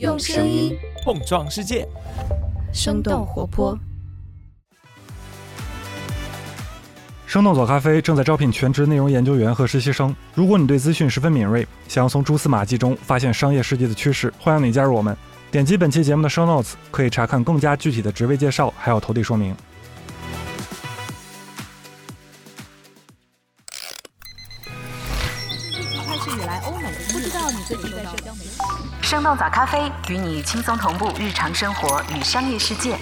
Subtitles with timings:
[0.00, 1.86] 用声音碰撞世界，
[2.72, 3.78] 生动活泼。
[7.26, 10.14] 生动早咖啡正在招聘全职内容研究员和实习生。
[10.34, 15.16] 如果你对资讯十分敏锐，想要从蛛丝马迹中发现商业世界的趋势，欢迎你加入我们。
[15.52, 19.54] 点击本期节目的 show notes，可以查看更加具体的职位介绍，还有投递说明。
[29.24, 32.94] 生动早咖啡与你轻松同步日常生活与商业世界。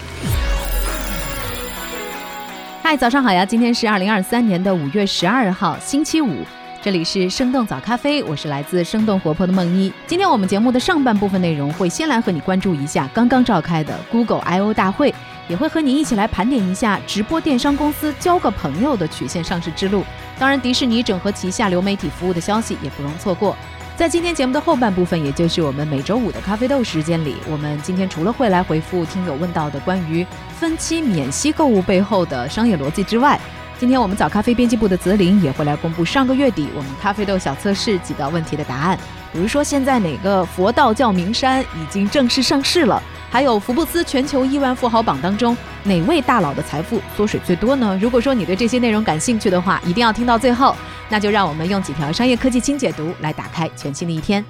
[2.80, 3.44] 嗨，早上好呀！
[3.44, 6.46] 今天是二零二三年的五月十二号，星期五。
[6.80, 9.92] 这里是生动早咖啡，我是来自生动活泼的梦一。
[10.06, 15.12] 今天我们节目的上半部分内容会先来和你关注一下刚刚召开的 Google I/O 大会，
[15.48, 20.04] 也会和你一起来盘点一下直播电商公司交个朋友的曲线上市之路。
[20.38, 23.56] 当然，迪士尼整合旗下流媒体服务的消息也不容错过。
[23.94, 30.26] 在今天节目的后半部分，也就是我们每周五的咖啡豆时间里，我们今天除了会来回复听友问到的关于
[30.58, 33.38] 分期免息购物背后的商业逻辑之外，
[33.78, 38.98] 今天我们早咖啡编辑部的泽林也会来公布上个月底我们咖啡豆小测试几道问题的答案，
[39.32, 43.00] 比如说现在哪个佛道教名山已经正式上市了，
[43.32, 47.98] 还有福布斯全球亿万富豪榜当中哪位大佬的财富缩水最多呢？
[47.98, 50.76] 如果说你对这些内容感兴趣的话，一定要听到最后。
[51.08, 54.44] 那就让我们用几条商业科技轻解读来打开全新的一天。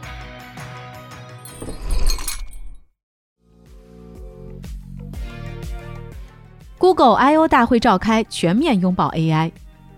[6.76, 9.52] Google I/O 大会召开，全面拥抱 AI。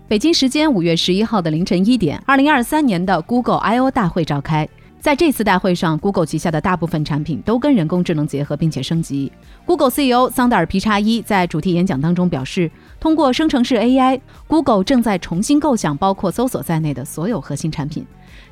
[0.07, 4.69] 北京时间五月十一号的凌晨一点，二零二三年的 Google I/O 大会召开。
[5.05, 9.31] 在这次大会上，Google 旗下的大部分产品都跟人工智能结合，并且升级。
[9.63, 18.03] Google CEO 桑德尔皮查伊在主题演讲当中表示，通过生成式 AI，Google 正在重新构想包括搜索在内的所有核心产品。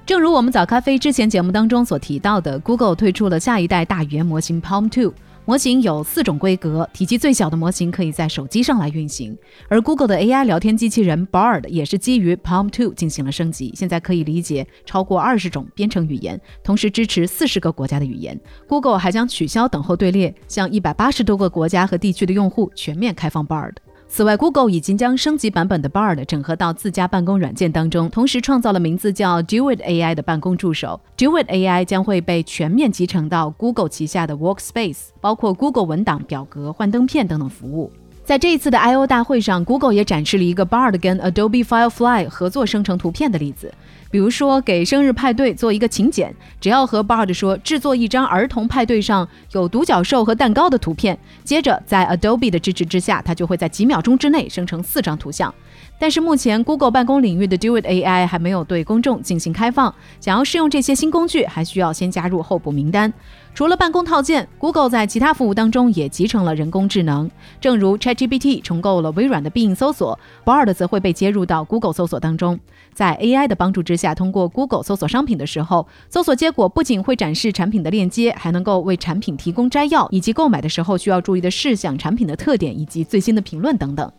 [0.05, 5.11] 正如我们早咖啡之前节目当中所提到的，Google 推出了下一代大语言模型 Palm Two。
[5.45, 18.39] 模型有四种规格，体积最小的模型可以在手机上来运行，而 Google 的 AI 聊天机器人 Bard 也是基于 Palm 2进行了升级，现在可以理解超过二十种编程语言，同时支持四十个国家的语言。
[18.69, 23.73] Google 还将取消等候队列，向一百八十多个国家和地区的用户全面开放 Bard。
[24.15, 31.01] 此外，Google 已经将升级版本的 Bard 整合到自家办公软件当中，同时创造了名字叫 Duet AI 的办公助手。
[31.17, 37.91] Duet AI 将会被全面集成到 Google 旗下的 Workspace，包括 Google 文档、表格、幻灯片等等服务。
[38.25, 43.73] 在这一次的 I/O 大会上，Google 也展示了一个 Bard 跟 Adobe Firefly 合作生成图片的例子。
[44.09, 55.53] 比如说，给生日派对做一个请柬，只要和 Bard 说制作一张儿童派对上有独角兽和蛋糕的图片，接着在 Adobe 的支持之下，它就会在几秒钟之内生成四张图像。
[55.99, 63.11] 但是目前 Google 办公领域的 Duet AI 还没有对公众进行开放，想要试用这些新工具，还需要先加入候补名单。
[63.55, 67.29] 除了办公套件，Google 在其他服务当中也集成了人工智能。
[67.61, 72.59] 正如 ChatGPT 重构了微软的必应搜索，Bard 则会被接入到 Google 搜索当中。
[72.93, 84.11] 在 AI 的帮助之下，通过 Google 搜索商品的时候，搜索结果不仅会展示产品的链接，还能够为产品提供摘要，以及购买的时候需要注意的事项、产品的特点以及最新的评论等等。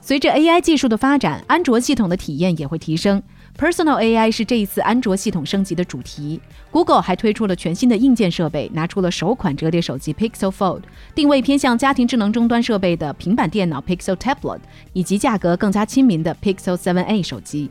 [0.00, 3.22] 随着 AI 技术的发展，安卓系统的体验也会提升。
[3.58, 6.40] Personal AI 是这一次安卓系统升级的主题。
[6.70, 10.82] Google 还推出了全新的硬件设备，拿出了首款折叠手机 Pixel Fold，
[11.14, 14.60] 定位偏向家庭智能终端设备的平板电脑 Pixel Tablet，
[14.92, 17.70] 以及价格更加亲民的 Pixel 7a 手机。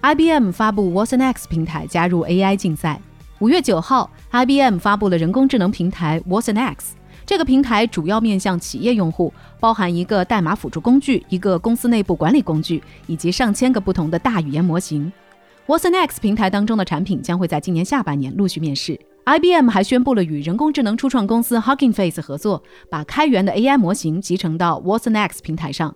[0.00, 3.00] IBM 发布 watsonx 平台加入 AI 竞赛。
[3.40, 6.76] 五月九号，IBM 发布了人工智能平台 watsonx。
[7.26, 15.12] 这个平台主要面向企业用户，包含一个代码辅助工具、一个公司内部管理工具以及上千个不同的大语言模型。
[15.66, 18.96] watsonx 平台当中的产品将会在今年下半年陆续面世。
[19.24, 25.92] IBM 还宣布了与人工智能初创公司 Hugging Face 合作，把开源的 AI 模型集成到 watsonx 平台上。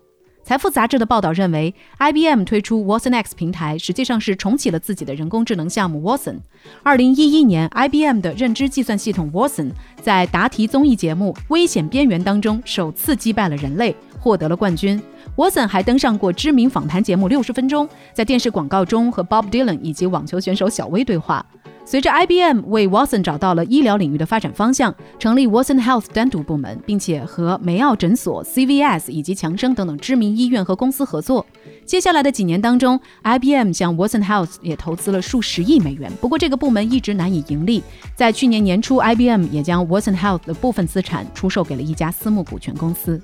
[0.51, 6.39] 财富杂志的报道认为，IBM 推出 watsonx 平台，实际上是重启了自己的人工智能项目 Watson。
[6.83, 9.71] 二零一一年，IBM 的认知计算系统 Watson
[10.03, 15.01] 在答题综艺节目《危险边缘》当中首次击败了人类，获得了冠军。
[15.37, 21.47] Watson 还登上过知名访谈节目《六十分钟》，在电视广告中和 Bob Dylan 以及网球选手小威对话。
[21.91, 31.45] 随着 IBM 为 Watson 找到了医疗领域的发展方向，成立 Watson Health 单独部门，并且和梅奥诊所、CVS 以及强生等等知名医院和公司合作。
[31.85, 36.09] 接下来的几年当中，IBM 向 Watson Health 也投资了数十亿美元。
[36.21, 37.83] 不过这个部门一直难以盈利。
[38.15, 43.21] 在去年年初，IBM 也将 Watson Health 的部分资产出售给了一家私募股权公司。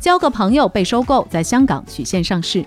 [0.00, 2.64] 交个朋友被收购，在香港曲线上市。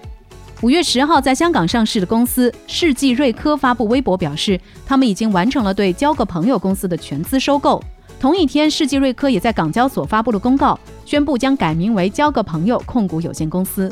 [0.61, 7.83] 五月十号，在香港上市的公司世纪瑞科发布微博表示，他们已经完成了对交个朋友公司的全资收购。
[8.19, 13.91] 同一天，世纪瑞科也在港交所发布了公告，宣布将改名为交个朋友控股有限公司。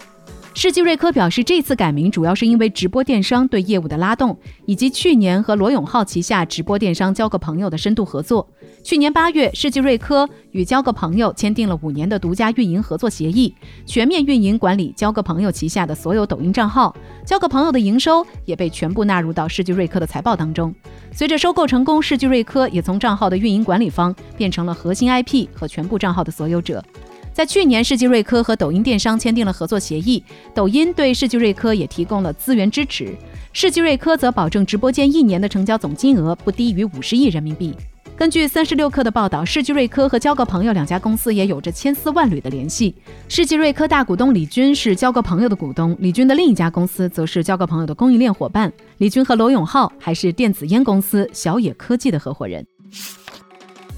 [0.55, 8.47] 世纪瑞科表示，这次改名主要是因为直播电商对业务的拉动，以及去年和罗永浩旗下直播电商交个朋友的深度合作。
[8.83, 16.93] 去年八月，世纪瑞科与交个朋友签订了五年的独家运营合作协议，全面运营管理交个朋友旗下的所有抖音账号。
[17.25, 20.75] 交个朋友的营收也被全部纳入到世纪瑞科的财报当中。
[21.13, 26.83] 随着收购成功，世纪瑞科也从账号的运营管理方变成了核心 IP 和全部账号的所有者。
[27.31, 30.21] 在去年，世纪瑞科和抖音电商签订了合作协议，
[30.53, 33.15] 抖音对世纪瑞科也提供了资源支持，
[33.53, 37.73] 世纪瑞科则保证直播间一年的成交总金额不低于五十亿人民币。
[38.15, 42.93] 根据三十六氪的报道，世纪瑞科和交个朋友两家公司也有着千丝万缕的联系。
[43.27, 48.71] 世纪瑞科大股东李军是交个朋友的股东，李军的另一家公司则是交个朋友的供应链伙伴。
[48.99, 52.65] 李军和罗永浩还是电子烟公司小野科技的合伙人。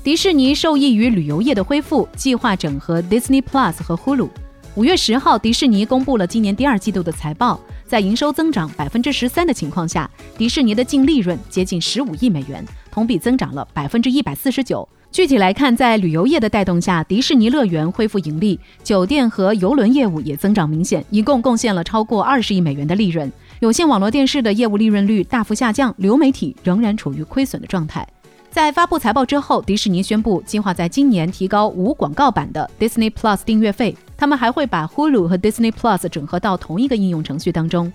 [0.02, 4.30] 迪士尼受益于旅游业的恢复，计划整合 Disney Plus 和 Hulu。
[4.75, 14.88] 五月十号，迪士尼公布了今年第二季度的财报，在营收增长百分之十三的情况下，迪士尼的净利润接近十五亿美元，同比增长了百分之一百四十九。
[15.12, 23.32] 具体来看，在旅游业的带动下，迪士尼乐园恢复盈利，酒店和邮轮业务也增长明显，一共贡献了超过二十亿美元的利润。
[23.60, 28.06] 有线网络电视的业务利润率大幅下降，流媒体仍然处于亏损的状态。
[28.52, 33.96] 在发布财报之后，迪士尼宣布计划在今年提高无广告版的 Disney Plus 订阅费。
[34.18, 37.92] 他们还会把 Hulu 和 Disney Plus 整合到同一个应用程序当中。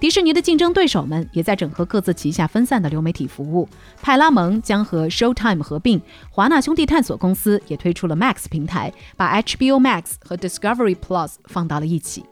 [0.00, 3.66] 迪士尼的竞争对手们也在整合各自旗下分散的流媒体服务。
[4.02, 12.24] 派拉蒙将和 Showtime 合并，华纳兄弟探索公司也推出了 Max 平台，把 HBO Max 和 Discovery Plus 放到了一起。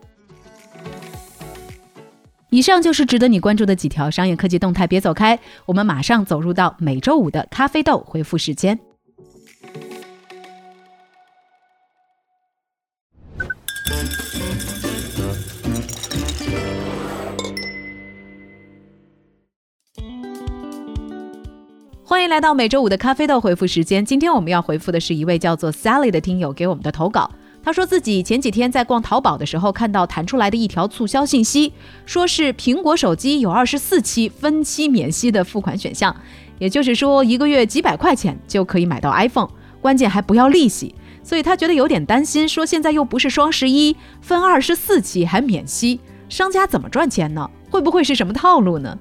[2.49, 8.79] 以上就是值得你关注的几条商业科技动态，别走开，我们马上走入到每周五的咖啡豆回复时间。
[22.23, 27.29] 欢迎来到每周五的咖啡豆回复时间，今天我们要回复的是一位叫做 Sally 的听友给我们的投稿。
[27.61, 31.73] 他说自己前几天在逛淘宝的时候，看到弹出来的一条促销信息，
[32.05, 36.15] 说是苹果手机有二十四期分期免息的付款选项，
[36.59, 39.49] 也就是说一个月几百块钱就可以买到 iPhone，
[39.81, 40.95] 关键还不要利息。
[41.23, 45.99] 所以他觉得有点担心，说现在又不是双十一，分二十四期还免息，
[46.29, 47.49] 商家怎么赚钱呢？
[47.69, 48.97] 会不会是什么套路呢？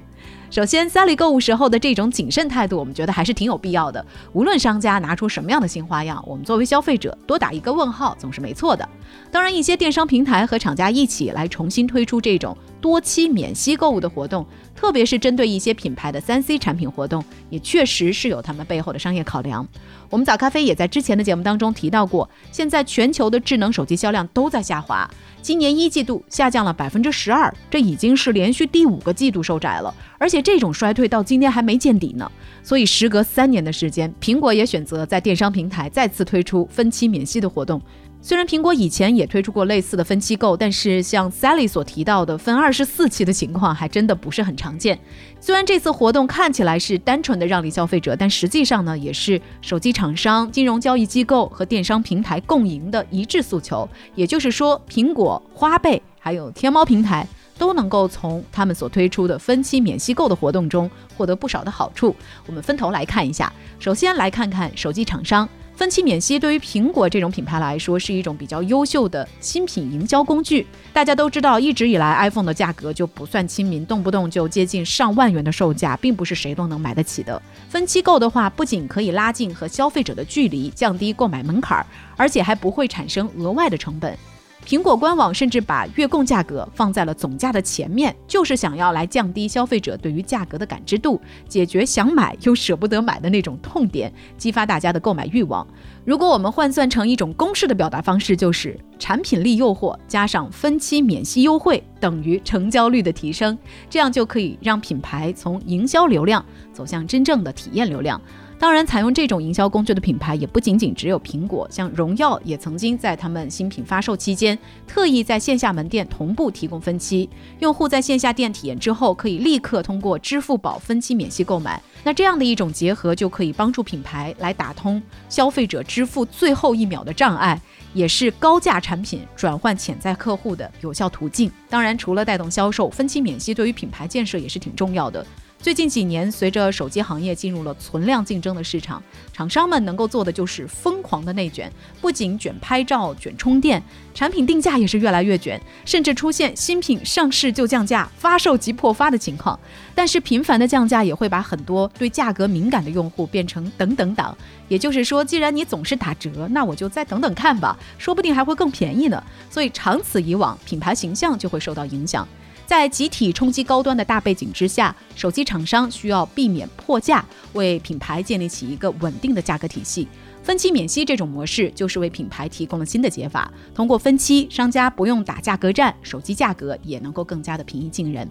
[0.53, 4.05] 首先，Sally 购物时候的这种谨慎态度，我们觉得还是挺有必要的。
[4.35, 8.87] 无论商家拿出什么样的新花样，我们作为消费者多打一个问号总是没错的。
[9.31, 14.47] 当然，一些电商平台和厂家一起来重新推出这种多期免息购物的活动，
[14.83, 19.65] 特别是针对一些品牌的三 C 产品活动，也确实是有他们背后的商业考量。
[20.11, 25.09] 我们早咖啡也在之前的节目当中提到过，现在全球的智能手机销量都在下滑。
[25.41, 32.29] 今年一季度下降了百分之十二，这已经是连续第五个季度收窄了，而且这种衰退到今天还没见底呢。
[32.65, 37.81] 所以时隔三年的时间，苹果也选择在电商平台再次推出分期免息的活动。
[38.25, 44.97] 虽然苹果以前也推出过类似的分期购，但是像 Sally 所提到的分二十四期的情况，还真的不是很常见。
[45.41, 53.89] 虽然这次活动看起来是单纯的让利消费者，但实际上呢，也是手机厂商、金融交易机构和电商平台共赢的一致诉求。
[54.15, 57.27] 也就是说，苹果、花呗还有天猫平台
[57.59, 62.15] 都能够从他们所推出的分期免息购的活动中获得不少的好处。
[62.47, 65.49] 我们分头来看一下，首先来看看手机厂商。
[65.75, 70.67] 分期免息对于苹果这种品牌来说是一种比较优秀的新品营销工具。
[70.93, 77.41] 大家都知道，一直以来 iPhone 的价格就不算亲民，动不动就接近上万元的售价，并不是谁都能买得起的。
[77.69, 81.85] 分期购的话，不仅可以拉近和消费者的距离，降低购买门槛，
[82.17, 84.17] 而且还不会产生额外的成本。
[84.65, 95.67] 苹果官网甚至把月供价格放在了总价的前面，就是想要来降低消费者对于价格的感知度，解决想买又舍不得买的那种痛点，激发大家的购买欲望。
[96.05, 103.59] 如果我们换算成一种公式的表达方式，就是产品力诱惑加上分期免息优惠等于成交率的提升，
[103.91, 108.21] 这样就可以让品牌从营销流量走向真正的体验流量。
[108.63, 117.29] 当然，采用这种营销工具的品牌也不仅仅只有苹果，像荣耀也曾经在他们新品发售期间，特意在线下门店同步提供分期，
[117.59, 121.83] 用户在线下店体验之后，可以立刻通过支付宝分期免息购买。
[122.05, 127.61] 那这样的一种结合，就可以帮助品牌来打通消费者支付最后一秒的障碍，
[127.93, 131.51] 也是高价产品转换潜在客户的有效途径。
[131.69, 135.27] 当然，除了带动销售，分期免息对于品牌建设也是挺重要的。
[135.63, 139.01] 最近几年，随着手机行业进入了存量竞争的市场，
[139.33, 143.81] 厂商们能够做的就是疯狂的内卷，不仅卷拍照、卷充电，
[144.13, 149.57] 产品定价也是越来越卷，甚至出现新品上市就降价、发售即破发的情况。
[149.95, 159.23] 但是频繁的降价也会把很多对价格敏感的用户变成等等党，也就是说，既然你总是打折，那我就再等等看吧，说不定还会更便宜呢。
[159.49, 162.27] 所以长此以往，品牌形象就会受到影响。
[162.67, 170.09] 在集体冲击高端的大背景之下，手机厂商需要避免破价，为品牌建立起一个稳定的价格体系。
[170.43, 173.53] 分期免息这种模式就是为品牌提供了新的解法。
[173.75, 178.29] 通过分期，商家不用打价格战，手机价格也能够更加的平易近人。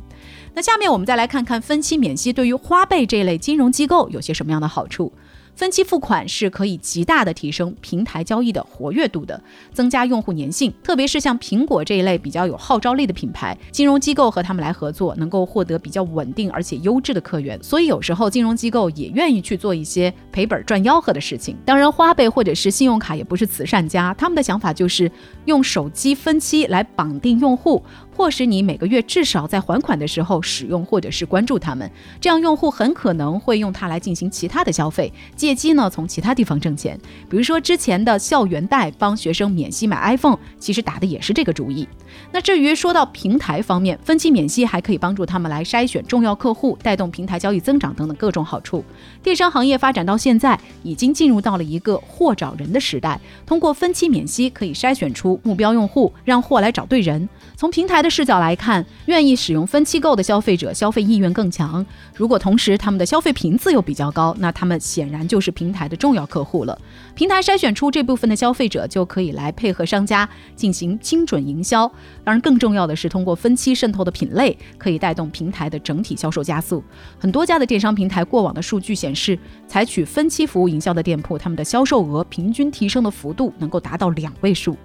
[0.53, 5.13] 那下面我们再来看看分期免息对于花呗这类金融机构有些什么样的好处。
[5.62, 9.39] 分期付款是可以极大的提升平台交易的活跃度的，
[9.72, 10.74] 增加用户粘性。
[10.82, 17.62] 特别是像苹果这一类比较有号召力的品牌，金融机构和他们来合作，能够获得比较稳定而且优质的客源。
[17.62, 21.56] 所以有时候金融机构也愿意去做一些赔本赚吆喝的事情。
[21.63, 25.12] 当然，花呗或者是信用卡也不是慈善家，他们的想法就是
[25.46, 27.84] 用手机分期来绑定用户。
[28.15, 31.89] 迫使你每个月至少在还款的时候使用或者是关注他们，
[32.20, 37.00] 这样用户很可能会用它来进行其他的消费，借机呢从其他地方挣钱。
[37.30, 41.88] 比如说之前的校园贷帮学生免息买 iPhone，其实打的也是这个主意。
[42.32, 48.84] 那至于说到平台方面，分期免息还可以帮助他们来筛选重要客户，带动平台交易增长等等各种好处。
[49.24, 57.27] 电商行业发展到现在，已经进入到了一个货找人的时代，通过分期免息可以筛选出目标用户，让货来找对人。
[57.56, 61.84] 从平台的视角来看，愿意使用分期购的消费者消费意愿更强。
[62.13, 66.77] 如果同时他们的消费频次又比较高，那他们显然就是平台的重要客户了。
[67.15, 71.88] 平台筛选出这部分的消费者，就可以来配合商家进行精准营销。
[72.24, 76.84] 当然，更重要的是，通过分期渗透的品类，可以带动平台的整体销售加速。
[77.18, 84.75] 很多家的电商平台过往的数据显示，采取分期服务营销的店铺，他们的销售额平均提升的幅度能够达到两位数。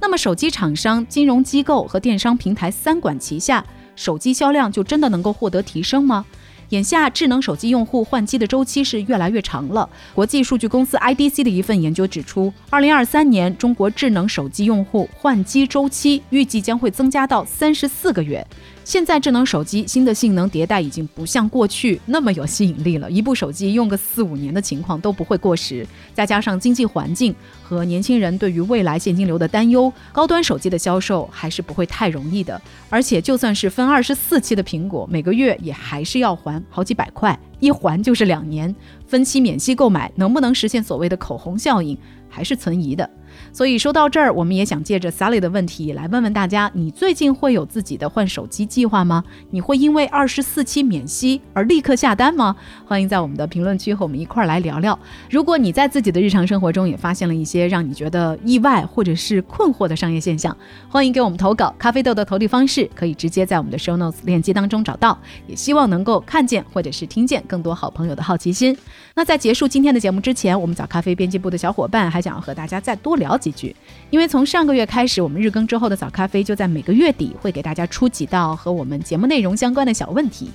[0.00, 3.64] 那么，手机厂商、金融机构和电商平台三管齐下，
[3.96, 6.24] 手机销量就真的能够获得提升吗？
[6.70, 9.88] 眼下，智能手机用户换机的周期是越来越长了。
[10.14, 18.44] 国际数据公司 IDC 的一份研究指出，二零二三年中国智能手机用户换机周期预计将会增加到三十四个月。
[18.86, 25.84] 现在智能手机新的性能迭代已经不像过去那么有吸引力了，一部手机用个四五年的情况都不会过时。
[26.14, 32.62] 再加上经济环境和年轻人对于未来现金流的担忧，高端手机的销售还是不会太容易的。
[32.88, 38.72] 而且就算是分二十四期的苹果，每个月也还是要还好几百块，一还就是两年。
[39.08, 43.10] 分期免息购买能不能实现所谓的口红效应，还是存疑的。
[43.52, 49.24] 所以说到这儿，我们也想借着 Sally 的问题来问问大家：你最近会有自己的换手机计划吗？
[49.50, 52.56] 你会因为二十四期免息而立刻下单吗？
[52.86, 54.98] 欢迎在我们的评论区和我们一块儿来聊聊。
[55.30, 60.56] 如果你在自己的日常生活中也发现了一些让你觉得意外或者是困惑的商业现象，
[60.88, 61.74] 欢迎给我们投稿。
[61.78, 65.18] 咖啡豆的投递方式可以直接在我们的 Show Notes 链接当中找到。
[65.46, 68.76] 也希望能够看见或者是听见更多好朋友的好奇心。
[69.14, 73.74] 那在结束今天的节目之前，我们早咖啡编辑部的小伙伴还想要和大家再多聊聊几句，
[74.10, 80.48] 因为从上个月开始，我们日更之后的早咖啡就在每个月底会给大家出几道和我们节目内容相关的小问题。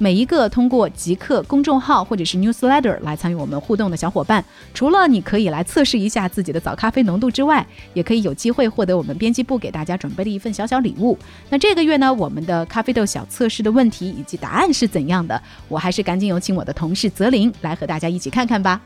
[0.00, 11.18] 每一个通过极客公众号或者是 newsletter 来参与我们互动的小伙伴，除了你可以来测试一下自己的早咖啡浓度之外，也可以有机会获得我们编辑部给大家准备的一份小小礼物。
[11.50, 15.42] 那这个月呢，我们的咖啡豆小测试的问题以及答案是怎样的？
[15.66, 18.80] 我还是赶紧有请我的同事泽林来和大家一起看看吧。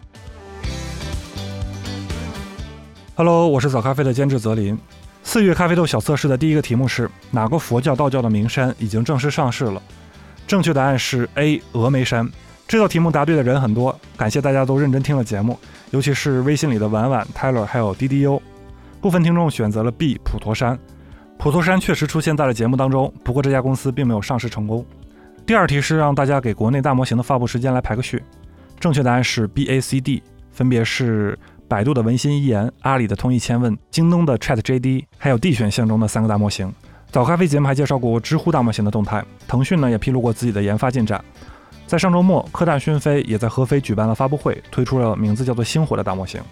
[3.15, 4.77] Hello，我是早咖啡的监制泽林。
[5.23, 9.83] 四月咖啡豆小测试的第一个题目是哪个佛教、道教的名山已经正式上市了？
[10.47, 12.27] 正确答案是 A 峨眉山。
[12.67, 15.59] 这道题目答对的人很多，感谢大家都认真听了节目，
[15.91, 18.41] 尤其是微信里的婉婉、Tylor 还有滴滴优。
[19.03, 20.79] 部分听众选择了 B 普陀山。
[21.39, 24.83] 普陀山确实出现在了节目当中，不过这家公司并没有上市成功。
[25.45, 28.23] 第二题是让大家给国内大模型的发布时间来排个序。
[28.81, 31.39] 正确答案是 B A C D，分别是
[31.73, 36.71] 百度的文心一言、阿里的通义千问、京东的 Chat JD，还有 D 选项中的三个大模型。
[37.11, 41.25] 早咖啡节目还介绍过知乎大模型的动态，腾讯呢也披露过自己的研发进展。
[41.87, 46.43] 在上周末，科大讯飞也在合肥举办了发布会，推出了名字叫做“星火”的大模型。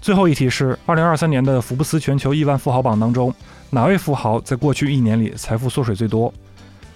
[0.00, 3.34] 最后一题是：二零二三年的福布斯全球亿万富豪榜当中，
[3.70, 6.32] 哪位富豪在过去一年里财富缩水最多？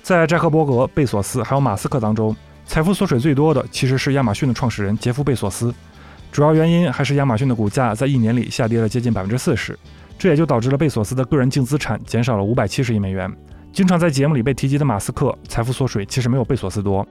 [0.00, 5.74] 在扎克伯格、贝索斯还有马斯克当中，财富缩水最多的其实是亚马逊的创始人杰夫·贝索斯。
[6.32, 9.78] 主要原因还是亚马逊的股价在一年里下跌了接近百分之四十，
[10.18, 13.30] 这也就导致了贝索斯的个人净资产减少了五百七十亿美元。
[13.70, 17.06] 经常在节目里被提及的马斯克，财富缩水其实没有贝索斯多。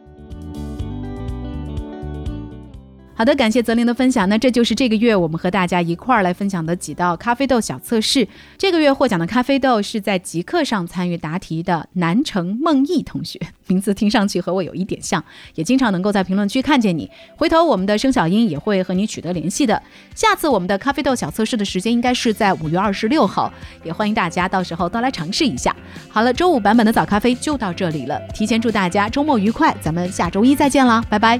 [3.21, 4.27] 好的，感谢泽林的分享。
[4.29, 8.27] 那这就是这个月我们和大家一块儿来分享的几道咖啡豆小测试。
[8.57, 15.23] 这个月获奖的咖啡豆是在极客上参与答题的南城梦毅同学， 名字听上去和我有一点像，
[15.53, 17.07] 也经常能够在评论区看见你。
[17.35, 19.79] 回头我们的生小英也会和你取得联系的。
[20.15, 25.75] 下次我们的咖啡豆小测试的时间应该是在五月二十六号，也欢迎大家到时候都来尝试一下。
[26.09, 31.39] 好了，周五版本的早咖啡就到这里了，提前祝大家周末愉快，咱们下周一再见啦，拜拜。